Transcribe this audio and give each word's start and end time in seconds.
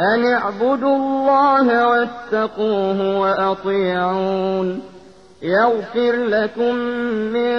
أن 0.00 0.24
اعبدوا 0.24 0.96
الله 0.96 1.88
واتقوه 1.88 3.18
وأطيعون 3.20 4.82
يغفر 5.42 6.14
لكم 6.16 6.74
من 7.34 7.52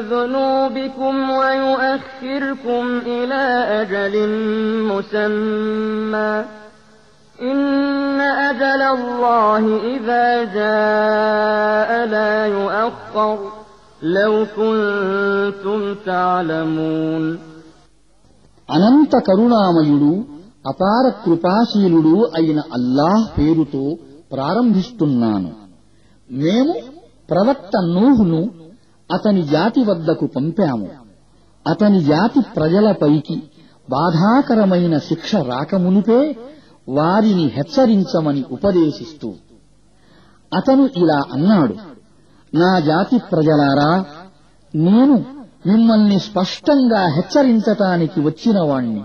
ذنوبكم 0.00 1.30
ويؤخركم 1.30 3.00
إلى 3.06 3.44
أجل 3.80 4.14
مسمى 4.92 6.44
إن 7.42 8.20
أجل 8.20 8.82
الله 8.82 9.80
إذا 9.96 10.44
جاء 10.44 12.06
لا 12.06 12.46
يؤخر 12.46 13.38
لو 14.02 14.46
كنتم 14.56 15.94
تعلمون 16.06 17.24
అనంత 18.74 19.14
కరుణామయుడు 19.28 20.12
అపార 20.67 21.05
కృపాశీలుడు 21.25 22.15
అయిన 22.35 22.59
అల్లాహ్ 22.73 23.39
పేరుతో 23.39 23.83
ప్రారంభిస్తున్నాను. 24.31 25.51
మేము 26.31 26.73
ప్రవక్త 27.29 27.75
నూహును 27.85 28.41
అతని 29.09 29.43
జాతి 29.47 29.83
వద్దకు 29.83 30.25
పంపాము. 30.25 30.87
అతని 31.65 31.99
జాతి 32.03 32.39
ప్రజలపైకి 32.55 33.37
బాధాకరమైన 33.89 34.97
శిక్ష 34.97 35.35
రాకమునుపే 35.35 36.35
వారిని 36.89 37.45
హెచ్చరించమని 37.47 38.43
ఉపదేశిస్తూ 38.51 39.29
అతను 40.51 40.89
ఇలా 40.97 41.19
అన్నాడు 41.33 41.75
నా 42.53 42.79
జాతి 42.79 43.17
ప్రజలారా 43.31 44.05
నేను 44.73 45.15
మిమ్మల్ని 45.65 46.19
స్పష్టంగా 46.19 47.01
హెచ్చరించటానికి 47.15 48.19
వచ్చినవాణ్ణి 48.21 49.03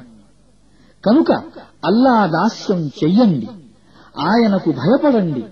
కనుక 1.07 1.33
అల్లా 1.85 2.27
దాస్యం 2.27 2.87
చెయ్యండి. 2.87 3.49
ఆయనకు 4.19 4.73
భయపడండి. 4.73 5.45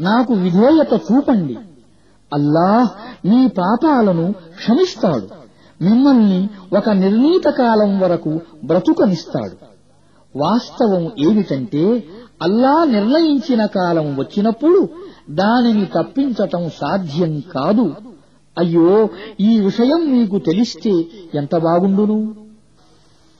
నాకు 0.00 0.34
విధేయత 0.34 1.00
చూపండి. 1.12 1.56
అల్లాహ్ 2.34 2.88
మీ 3.26 3.48
పాపాలను 3.48 4.32
క్షమిస్తాడు. 4.32 5.28
మిమ్మల్ని 5.84 6.48
ఒక 6.76 6.90
నిర్ణీత 6.90 7.48
కాలం 7.48 8.00
వరకు 8.00 8.40
బ్రతుకనిస్తాడు. 8.64 9.56
వాస్తవం 10.38 11.10
ఏమిటంటే 11.18 12.04
అల్లా 12.42 12.84
నిర్ణయించిన 12.84 13.66
కాలం 13.66 14.16
వచ్చినప్పుడు 14.16 14.88
దానిని 15.30 15.84
తప్పించటం 15.84 16.70
సాధ్యం 16.70 17.40
కాదు. 17.40 17.94
అయ్యో 18.58 19.08
ఈ 19.40 19.60
విషయం 19.60 20.18
మీకు 20.18 20.38
తెలిస్తే 20.38 21.06
ఎంత 21.34 21.56
బాగుండును? 21.56 22.45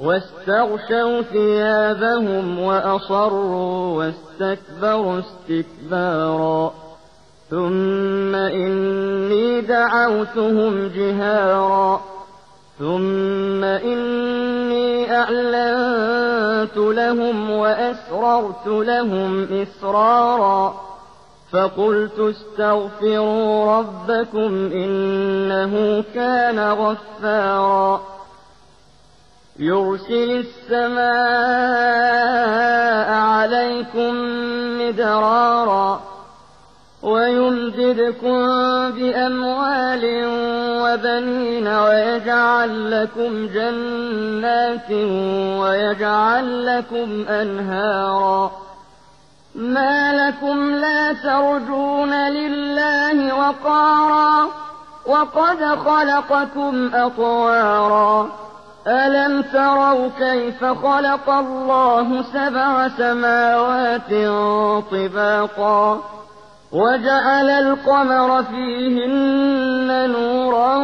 واستغشوا 0.00 1.22
ثيابهم 1.22 2.58
وأصروا 2.58 4.04
واستكبروا 4.04 5.20
استكبارا. 5.20 6.72
ثم 7.50 8.34
إني 8.34 9.60
دعوتهم 9.60 10.88
جهارا. 10.88 12.00
ثم 12.78 13.64
إني 13.64 15.16
أعلنت 15.16 16.76
لهم 16.76 17.50
وأسررت 17.50 18.66
لهم 18.66 19.48
إسرارا. 19.62 20.74
فقلت 21.52 22.18
استغفروا 22.18 23.78
ربكم 23.78 24.70
إنه 24.72 26.04
كان 26.14 26.58
غفارا. 26.58 28.13
يرسل 29.58 30.44
السماء 30.70 31.14
عليكم 33.12 34.14
مدرارا 34.78 36.00
ويمددكم 37.02 38.36
بأموال 38.90 40.02
وبنين 40.82 41.68
ويجعل 41.68 42.90
لكم 42.90 43.46
جنات 43.46 44.90
ويجعل 45.60 46.66
لكم 46.66 47.24
أنهارا 47.28 48.50
ما 49.54 50.28
لكم 50.28 50.70
لا 50.70 51.12
ترجون 51.12 52.12
لله 52.30 53.34
وقارا 53.34 54.48
وقد 55.06 55.64
خلقكم 55.64 56.90
أطوارا 56.94 58.43
ألم 58.86 59.42
تروا 59.42 60.08
كيف 60.18 60.64
خلق 60.64 61.30
الله 61.30 62.22
سبع 62.22 62.88
سماوات 62.88 64.10
طباقا 64.90 66.00
وجعل 66.72 67.50
القمر 67.50 68.42
فيهن 68.42 70.10
نورا 70.10 70.76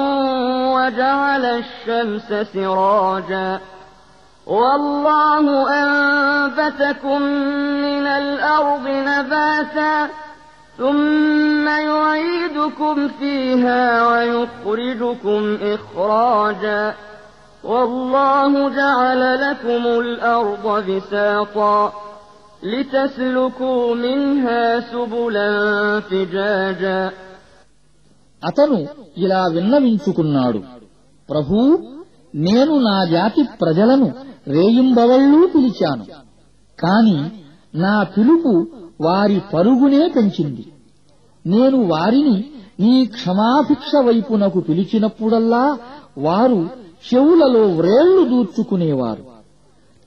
وجعل 0.75 1.45
الشمس 1.45 2.47
سراجا 2.53 3.61
والله 4.47 5.69
أنبتكم 5.83 7.23
من 7.83 8.07
الأرض 8.07 8.89
نباتا 8.89 10.09
ثم 10.79 11.69
يعيدكم 11.69 13.09
فيها 13.09 14.07
ويخرجكم 14.09 15.59
إخراجا 15.63 16.95
والله 17.64 18.52
جعل 18.72 19.22
لكم 19.42 19.84
الأرض 20.00 20.66
بساطا 20.88 21.94
لتسلكوا 22.64 23.96
منها 23.96 24.64
سبلا 24.92 25.50
فجاجا 26.00 27.02
అతను 28.42 28.78
ఇలా 29.18 29.42
విన్నవించుకున్నాడు 29.56 30.60
ప్రభూ 31.30 31.60
నేను 32.46 32.74
నా 32.88 32.98
జాతి 33.08 33.42
ప్రజలను 33.62 34.08
రేయింబవళ్ళూ 34.48 35.40
పిలిచాను 35.48 36.06
కాని 36.80 37.18
నా 37.74 37.96
పిలుపు 38.16 38.54
వారి 39.02 39.38
పరుగునే 39.54 40.04
పెంచింది 40.16 40.66
నేను 41.46 41.78
వారిని 41.94 42.38
నీ 42.80 42.94
క్షమాభిక్ష 43.06 43.92
వైపునకు 44.08 44.60
పిలిచినప్పుడల్లా 44.60 45.66
వారు 46.18 46.60
చెవులలో 47.15 47.63
వ్రేళ్ళు 47.63 48.29
దూర్చుకునేవారు. 48.29 49.25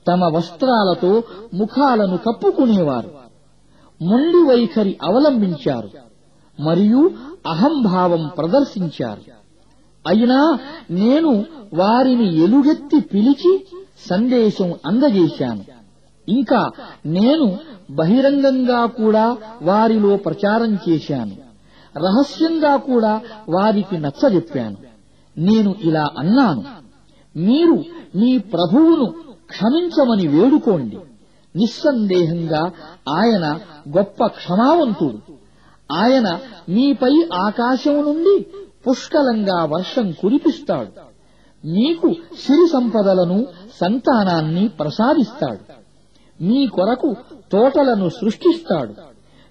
తమ 0.08 0.24
వస్త్రాలతో 0.24 1.22
ముఖాలను 1.54 2.16
కప్పుకునేవారు. 2.16 3.10
మొండి 4.02 4.48
వైఖరి 4.48 4.98
అవలంబించారు. 5.02 5.90
మరియు 6.60 7.10
అహంభావం 7.46 8.30
ప్రదర్శించారు. 8.38 9.20
అయినా 10.06 10.58
నేను 10.90 11.44
వారిని 11.74 12.42
ఎలుగెత్తి 12.42 13.00
పిలిచి 13.00 13.66
సందేశం 14.10 14.74
అందజేశాను. 14.86 15.64
ఇంకా 16.28 16.70
నేను 17.06 17.58
బహిరంగంగా 17.90 18.86
కూడా 18.86 19.36
వారిలో 19.62 20.16
ప్రచారం 20.16 20.78
చేశాను. 20.88 21.32
రహస్యంగా 21.96 22.76
కూడా 22.76 23.20
వారికి 23.48 23.98
నచ్చజెప్పాను. 23.98 24.76
నేను 25.38 25.74
ఇలా 25.80 26.10
అన్నాను. 26.18 26.83
మీరు 27.36 27.84
మీ 28.16 28.38
ప్రభువును 28.38 29.14
క్షమించమని 29.48 30.26
వేడుకోండి. 30.26 30.98
నిస్సందేహంగా 31.56 32.70
ఆయన 33.08 33.58
గొప్ప 33.96 34.26
క్షమావంతుడు. 34.26 35.32
ఆయన 35.92 36.38
మీపై 36.68 37.28
ఆకాశం 37.32 37.94
నుండి 37.94 38.46
పుష్కలంగా 38.88 39.64
వర్షం 39.64 40.12
కురిపిస్తాడు. 40.12 41.14
మీకు 41.66 42.12
సిరి 42.12 42.68
సంపదలను 42.72 43.46
సంతానాన్ని 43.80 44.68
ప్రసాదిస్తాడు. 44.68 45.72
మీ 46.42 46.66
కొరకు 46.66 47.14
తోటలను 47.52 48.08
సృష్టిస్తాడు. 48.08 48.94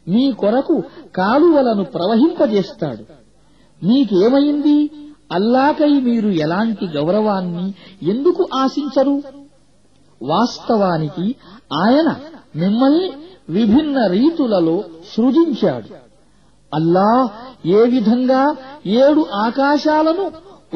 మీ 0.09 0.31
కొరకు 0.31 0.83
కాలువలను 1.15 1.83
ప్రవహింపజేస్తాడు. 1.83 3.06
మీకేమైంది? 3.86 4.89
అల్లాకై 5.31 5.89
మీరు 5.89 6.27
ఎలాంటి 6.27 6.87
గౌరవాన్ని 6.87 7.73
ఎందుకు 8.09 8.47
ఆశించరు? 8.53 9.21
వాస్తవానికి 10.21 11.35
ఆయన 11.73 12.15
మిమ్మల్ని 12.55 13.13
విభిన్న 13.49 14.07
రీతులలో 14.07 14.83
సృజించాడు. 15.15 15.89
అల్లా 16.73 17.29
ఏ 17.65 17.85
విధంగా 17.85 18.55
ఏడు 18.85 19.25
ఆకాశాలను 19.33 20.31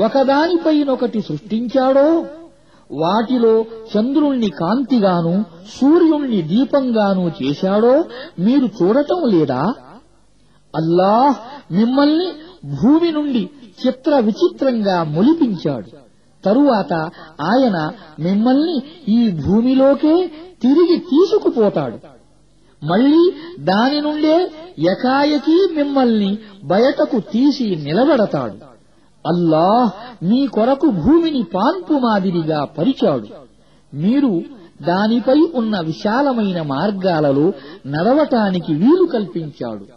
ఒకదానిపైనొకటి 0.06 1.22
సృష్టించాడో 1.22 2.26
వాటిలో 2.92 3.62
చంద్రుణ్ణి 3.62 4.50
కాంతిగాను 4.50 5.46
సూర్యుణ్ణి 5.82 6.42
దీపంగాను 6.42 7.32
చేశాడో 7.44 8.06
మీరు 8.40 8.66
చూడటం 8.66 9.22
లేదా? 9.26 9.74
అల్లాహ్ 10.76 11.36
మిమ్మల్ని 11.74 12.28
భూమి 12.66 13.12
నుండి 13.12 13.50
చిత్ర 13.88 14.20
విచిత్రంగా 14.20 15.04
మొలిపించాడు. 15.04 16.08
తరువాత 16.46 16.94
ఆయన 17.42 17.92
మిమ్మల్ని 18.20 18.84
ఈ 19.08 19.30
భూమిలోకే 19.30 20.32
తిరిగి 20.62 20.98
తీసుకుపోతాడు. 20.98 21.98
మళ్ళీ 22.86 23.34
దాని 23.60 24.02
నుండే 24.02 24.52
ఎకాయకి 24.80 25.68
మిమ్మల్ని 25.76 26.38
బయటకు 26.64 27.20
తీసి 27.20 27.76
నిలబడతాడు. 27.84 28.54
అల్లాహ్ 29.28 29.90
మీ 30.26 30.48
కొరకు 30.48 30.86
భూమిని 30.86 31.44
పాన్పు 31.44 31.94
మాదిరిగా 31.94 32.66
పరిచాడు. 32.66 33.28
మీరు 33.94 34.42
దానిపై 34.82 35.52
ఉన్న 35.56 35.80
విశాలమైన 35.80 36.62
మార్గాలలో 36.62 37.54
నడవటానికి 37.88 38.74
వీలు 38.74 39.06
కల్పించాడు. 39.14 39.97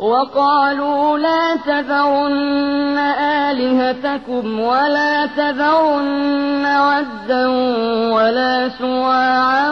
وقالوا 0.00 1.18
لا 1.18 1.56
تذرن 1.56 2.98
آلهتكم 3.48 4.60
ولا 4.60 5.26
تذرن 5.26 6.64
ودا 6.86 7.46
ولا 8.16 8.68
سواعا 8.68 9.70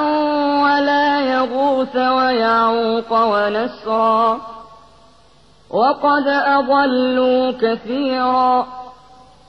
ولا 0.65 1.20
يغوث 1.35 1.97
ويعوق 1.97 3.11
ونسرا 3.12 4.38
وقد 5.70 6.26
أضلوا 6.29 7.50
كثيرا 7.50 8.67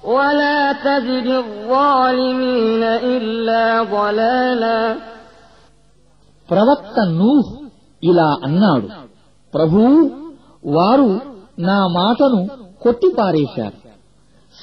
ولا 0.04 0.74
تزد 0.74 1.28
الظالمين 1.44 2.84
إلا 3.14 3.64
ضلالا 3.84 4.82
ప్రవక్త 6.50 6.98
నూహ్ 7.20 7.50
ఇలా 8.04 8.30
అన్నాడు 8.48 8.88
ప్రభూ 9.54 9.82
వారు 10.67 11.21
నా 11.59 11.87
మాటను 11.87 12.49
కొట్టిపారేశారు. 12.83 13.85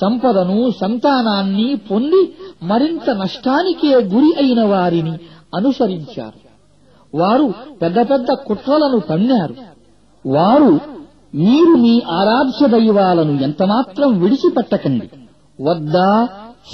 సంపదను 0.01 0.71
సంతానాన్ని 0.81 1.75
పొంది 1.75 2.35
మరింత 2.63 3.09
నష్టానికే 3.09 3.95
గురి 3.95 4.33
అయిన 4.37 4.63
వారిని 4.63 5.19
అనుసరించారు. 5.55 6.51
వారు 7.17 7.53
పెద్ద 7.81 7.97
పెద్ద 7.97 8.31
కుట్రలను 8.31 8.99
పన్నారు 8.99 9.55
వారు 10.25 10.79
మీరు 11.35 11.75
మీ 11.75 12.01
ఆరాధ్య 12.01 12.67
దైవాలను 12.67 13.31
ఎంతమాత్రం 13.31 14.21
విడిచిపెట్టకండి. 14.21 15.09
వద్దా 15.61 16.29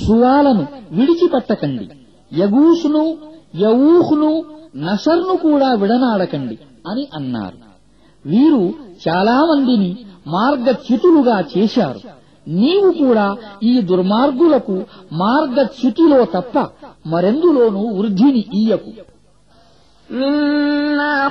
సువాలను 0.06 0.68
విడిచిపెట్టకండి. 0.92 1.90
యగూసును 2.40 3.18
యవూహును 3.56 4.44
నసర్ను 4.76 5.38
కూడా 5.38 5.74
విడనాడకండి 5.74 6.60
అని 6.88 7.08
అన్నారు. 7.14 7.67
వీరు 8.27 8.65
చాలా 9.07 9.37
మందిని 9.51 9.91
మార్గచ్యుతులుగా 10.29 11.39
చేశారు 11.55 12.01
నీవు 12.47 12.91
కూడా 13.01 13.27
ఈ 13.63 13.73
దుర్మార్గులకు 13.91 14.77
మార్గచ్యుతిలో 15.23 16.21
తప్ప 16.35 16.55
మరెందులోనూ 17.07 17.83
వృద్ధిని 17.99 18.45
ఇయ్యకు 18.61 18.93
مما 20.09 21.29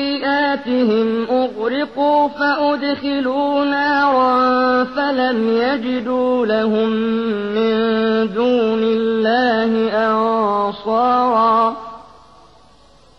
خطيئاتهم 0.00 1.08
أغرقوا 1.32 2.28
فأدخلوا 2.30 3.64
نارا 3.66 4.34
فلم 4.86 5.38
يجدوا 5.58 6.46
لهم 6.46 6.90
من 7.56 7.72
دون 8.30 8.82
الله 8.90 9.70
أنصارا 9.96 10.65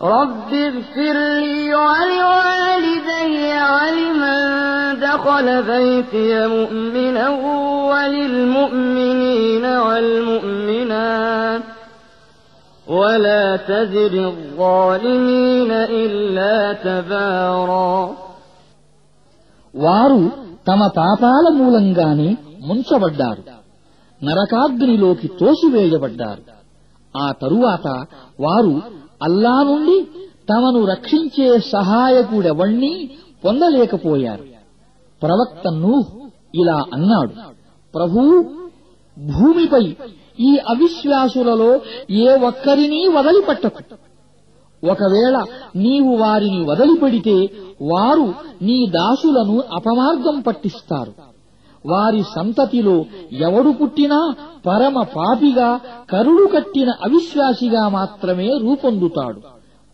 رب 0.00 0.50
اغفر 0.68 1.16
لي 1.42 1.74
ولوالدي 1.74 3.34
ولمن 3.74 4.40
دخل 5.00 5.46
بيتي 5.62 6.30
مؤمنا 6.48 7.26
وللمؤمنين 7.92 9.64
والمؤمنات 9.86 11.62
ولا 12.86 13.56
تزد 13.68 14.14
الظالمين 14.30 15.70
إلا 16.02 16.54
تبارا 16.84 17.92
వారు 19.74 20.22
తమ 20.68 20.80
పాపాల 20.98 21.44
మూలంగానే 21.60 22.30
ముంచబడ్డారు 22.68 23.42
నరకాగ్నిలోకి 24.20 25.28
తోసివేయబడ్డారు 25.40 26.42
ఆ 27.14 27.26
తరువాత 27.42 27.86
వారు 28.40 28.74
అల్లా 29.21 29.63
నుండి 29.63 30.07
తమను 30.49 30.85
రక్షించే 30.85 31.59
సహాయకుడెవణ్ణి 31.59 33.09
పొందలేకపోయారు. 33.45 34.43
ప్రవక్త 35.21 35.67
నూహ్ 35.67 36.29
ఇలా 36.55 36.83
అన్నాడు 36.93 37.33
ప్రభూ 37.93 38.41
భూమిపై 39.17 39.95
ఈ 40.39 40.57
అవిశ్వాసులలో 40.69 41.79
ఏ 42.09 42.37
ఒక్కరినీ 42.37 43.07
వదిలిపెట్టకు. 43.07 43.81
ఒకవేళ 44.91 45.45
నీవు 45.75 46.15
వారిని 46.15 46.65
వదిలిపెడితే 46.65 47.49
వారు 47.81 48.33
నీ 48.61 48.85
దాసులను 48.87 49.63
అపమార్గం 49.73 50.39
పట్టిస్తారు. 50.39 51.26
వారి 51.85 52.23
సంతతిలో 52.35 53.05
ఎవడు 53.31 53.69
పుట్టినా 53.69 54.35
పరమ 54.65 55.01
పాపిగా 55.01 55.79
కరుడు 56.09 56.47
కట్టిన 56.47 56.89
అవిశ్వాసిగా 56.89 57.89
మాత్రమే 57.89 58.47
రూపొందుతాడు. 58.61 59.41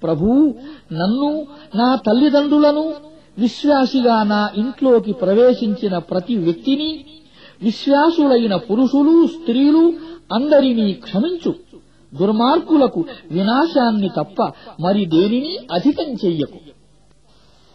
ప్రభూ 0.03 0.53
నన్ను 0.93 1.45
నా 1.75 1.95
తల్లిదండ్రులను 1.95 2.93
విశ్వాసిగా 3.37 4.23
నా 4.23 4.49
ఇంట్లోకి 4.57 5.13
ప్రవేశించిన 5.13 5.97
ప్రతి 5.97 6.35
వ్యక్తిని 6.35 7.05
విశ్వాసులైన 7.61 8.55
పురుషులు 8.55 9.27
స్త్రీలు 9.27 9.93
అందరినీ 10.33 10.93
క్షమించు. 10.93 11.53
దుర్మార్గులకు 12.15 13.05
వినాశాన్ని 13.31 14.09
తప్ప 14.17 14.51
మరి 14.79 15.05
దేనిని 15.05 15.57
అధికం 15.71 16.13
చెయ్యకు. 16.25 16.72